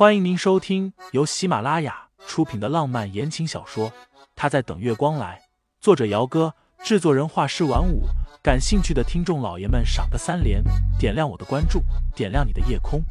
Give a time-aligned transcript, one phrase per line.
[0.00, 3.90] 欢迎您收听由喜马拉雅出品的浪漫言情小说
[4.34, 5.38] 《他在等月光来》，
[5.78, 8.04] 作者：姚哥，制作人：画师晚舞。
[8.42, 10.64] 感兴趣的听众老爷们，赏个三连，
[10.98, 11.82] 点亮我的关注，
[12.16, 13.02] 点亮你的夜空。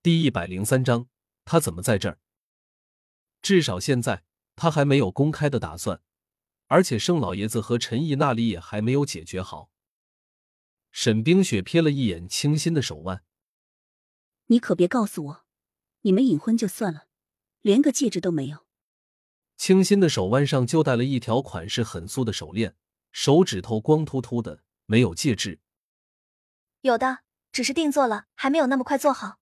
[0.00, 1.06] 第一百零三章，
[1.44, 2.18] 他怎么在这儿？
[3.42, 4.22] 至少现在
[4.54, 6.00] 他还没有公开的打算。
[6.72, 9.70] 而且盛老爷子和陈毅那里也还没有解决好。
[10.90, 13.22] 沈冰雪瞥了一眼清新的手腕，
[14.46, 15.44] 你可别告诉我，
[16.00, 17.08] 你们隐婚就算了，
[17.60, 18.66] 连个戒指都没有。
[19.58, 22.74] 清新的手腕上就戴了一条款式很素的手链，
[23.10, 25.60] 手指头光秃秃的，没有戒指。
[26.80, 27.18] 有的，
[27.52, 29.40] 只是定做了，还没有那么快做好。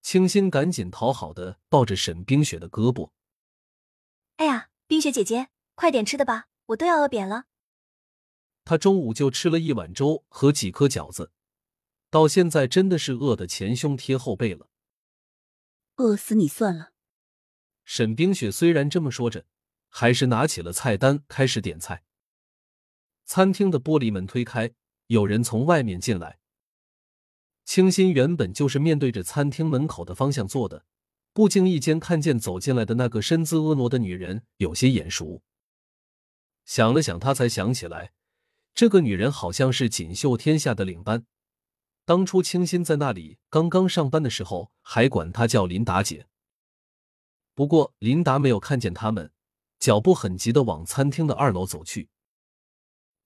[0.00, 3.10] 清新赶紧讨好的抱着沈冰雪的胳膊。
[4.36, 5.48] 哎呀，冰雪姐姐。
[5.76, 7.44] 快点吃的吧，我都要饿扁了。
[8.64, 11.30] 他中午就吃了一碗粥和几颗饺子，
[12.10, 14.68] 到现在真的是饿得前胸贴后背了。
[15.96, 16.92] 饿死你算了。
[17.84, 19.44] 沈冰雪虽然这么说着，
[19.88, 22.02] 还是拿起了菜单开始点菜。
[23.24, 24.72] 餐厅的玻璃门推开，
[25.08, 26.38] 有人从外面进来。
[27.66, 30.86] 清新原本就是面对着餐厅门口的方向坐的，
[31.32, 35.42] 不经意间看见走进来的那个身姿婀娜的女人，有些眼熟。
[36.66, 38.12] 想了想，他才想起来，
[38.74, 41.24] 这个女人好像是锦绣天下的领班。
[42.04, 46.26] 当初清新在那里刚刚上班的时候，还管她叫琳达姐。
[47.54, 49.32] 不过琳达没有看见他们，
[49.78, 52.10] 脚步很急的往餐厅的二楼走去。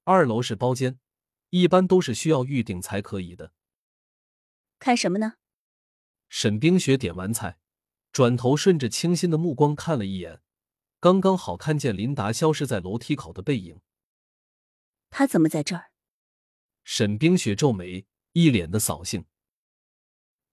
[0.05, 0.99] 二楼是包间，
[1.49, 3.53] 一般都是需要预定才可以的。
[4.79, 5.35] 看什么呢？
[6.29, 7.59] 沈冰雪点完菜，
[8.13, 10.41] 转头顺着清新的目光看了一眼。
[11.01, 13.81] 刚刚好看见琳达消失在楼梯口的背影。
[15.09, 15.93] 他怎么在这儿？
[16.85, 19.25] 沈冰雪皱眉，一脸的扫兴。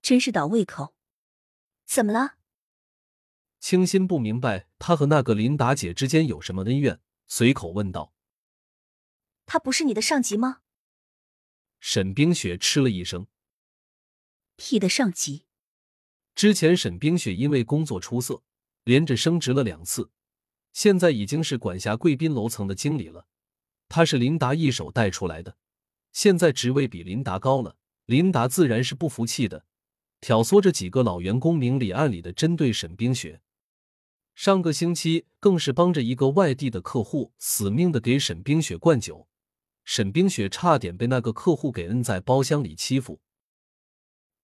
[0.02, 0.96] 真是倒胃口。
[1.86, 2.38] 怎么了？
[3.60, 8.14] 清新不明白他和那个琳达姐之间有什么恩怨，随口问道
[9.46, 10.62] ：“他不是你的上级吗？”
[11.82, 13.28] 沈冰雪嗤了一声
[14.56, 15.46] ：“屁的上级！
[16.36, 18.44] 之前沈冰雪因为工作出色，
[18.84, 20.12] 连着升职了两次。”
[20.78, 23.26] 现在已经是管辖贵宾楼层的经理了，
[23.90, 25.58] 他是琳达一手带出来的，
[26.14, 29.66] 现在职位比琳达高了，琳达自然是不服气的，
[30.22, 33.42] 挑唆着几个老员工明里暗里的针对沈冰雪。
[34.36, 39.28] 上个星期更是帮着一个外地的客户死命的给沈冰雪灌酒，
[39.84, 43.20] 沈冰雪差点被那个客户给摁在包厢里欺负。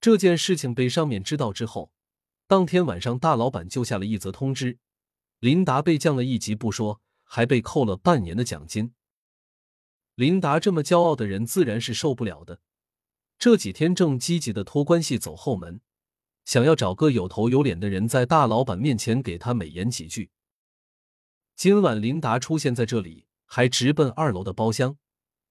[0.01, 1.91] 这件事情被上面知道之后，
[2.47, 4.79] 当天晚上大老板就下了一则通知。
[5.43, 8.93] 琳达被降了一级不说，还被扣了半年的奖金。
[10.15, 12.61] 琳达这么骄傲的人，自然是受不了的。
[13.37, 15.81] 这几天正积极的托关系走后门，
[16.45, 20.31] 想要找个有头有脸的人在大老板面前给他美言几句。
[21.57, 24.97] 今晚琳达出现在这里，还直奔二楼的包厢，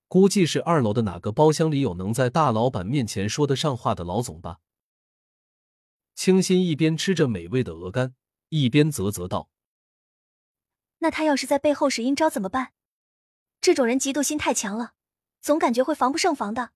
[0.08, 4.60] 估计是二楼的哪个包厢里有能在大老板面前说得上话的老总吧。
[6.14, 8.14] 清新一边吃着美味的鹅肝，
[8.48, 9.50] 一边啧啧道。
[11.02, 12.72] 那他要是在背后使阴招怎么办？
[13.60, 14.94] 这种人嫉妒心太强了，
[15.40, 16.70] 总感觉会防不胜防的。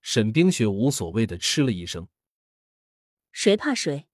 [0.00, 2.08] 沈冰雪无所谓的嗤了一声
[3.30, 4.06] ：“谁怕谁？”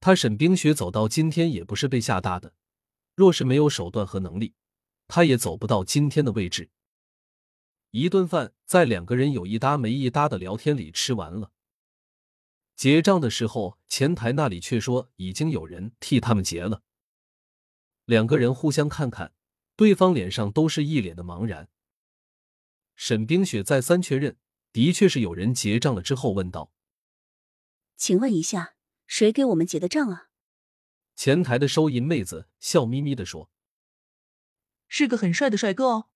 [0.00, 2.54] 他沈冰雪走到今天也不是被吓大的，
[3.14, 4.54] 若是没有手段和能力，
[5.08, 6.70] 他也走不到今天的位置。
[7.90, 11.52] 一顿饭在两个人有一搭没一搭的聊天里吃完了，
[12.74, 16.82] 结账的时候，前台那里却说已经有人替他们结了。
[18.06, 19.32] 两个人互相看看，
[19.74, 21.68] 对方脸上都是一脸的茫然。
[22.94, 24.38] 沈冰雪再三确认，
[24.72, 26.72] 的确是有人结账了之后，问道
[27.96, 28.74] ：“请问一下，
[29.06, 30.28] 谁给我们结的账啊？”
[31.16, 33.50] 前台的收银妹子笑眯眯的说
[34.86, 36.08] ：“是个很帅的帅哥哦。”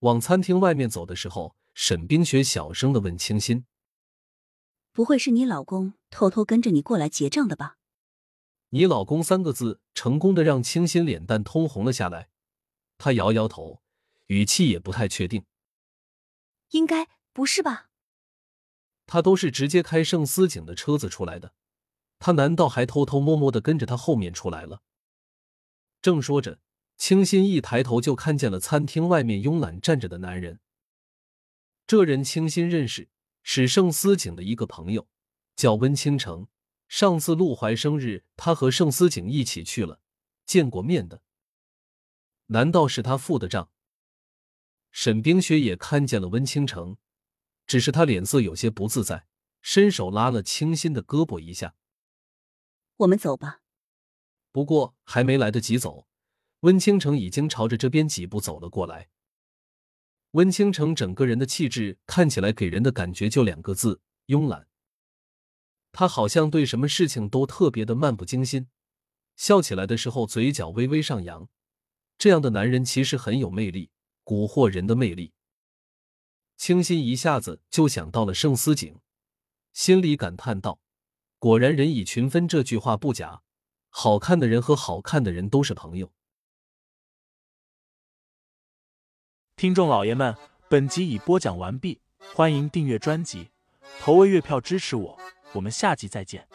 [0.00, 3.66] 往餐厅外面走的时候，沈冰雪小声的问清新
[4.92, 7.78] ：“不会是你老公偷偷跟着你过来结账的吧？”
[8.70, 12.28] 你老公三个字成功的让清新脸蛋通红了下来，
[12.98, 13.82] 他摇摇头，
[14.26, 15.44] 语气也不太确定。
[16.70, 17.90] 应该不是吧？
[19.06, 21.54] 他都是直接开盛思景的车子出来的，
[22.18, 24.82] 他难道还偷偷摸摸的跟着他后面出来了？
[26.02, 26.58] 正说着，
[26.96, 30.58] 清新一抬头就看见了餐厅外面慵懒站着的男人。
[31.86, 33.08] 这人清新认识，
[33.44, 35.06] 是盛思景的一个朋友，
[35.54, 36.48] 叫温倾城。
[36.88, 40.00] 上次陆怀生日，他和盛思景一起去了，
[40.44, 41.22] 见过面的。
[42.46, 43.70] 难道是他付的账？
[44.92, 46.96] 沈冰雪也看见了温倾城，
[47.66, 49.26] 只是他脸色有些不自在，
[49.60, 51.74] 伸手拉了清新的胳膊一下。
[52.98, 53.60] 我们走吧。
[54.52, 56.06] 不过还没来得及走，
[56.60, 59.10] 温倾城已经朝着这边几步走了过来。
[60.30, 64.68] 温倾城整个人的气质看起来给人的感觉就两个字：慵懒。
[65.98, 68.68] 他好像对什么事情都特别的漫不经心，
[69.34, 71.48] 笑起来的时候嘴角微微上扬。
[72.18, 73.88] 这样的男人其实很有魅力，
[74.22, 75.32] 蛊惑人的魅力。
[76.58, 79.00] 清新一下子就想到了盛思景，
[79.72, 80.80] 心里感叹道
[81.40, 83.40] ：“果然人以群分，这句话不假。
[83.88, 86.12] 好看的人和好看的人都是朋友。”
[89.56, 90.36] 听众老爷们，
[90.68, 92.02] 本集已播讲完毕，
[92.34, 93.48] 欢迎订阅专辑，
[93.98, 95.18] 投喂月票支持我。
[95.56, 96.46] 我们下集再见。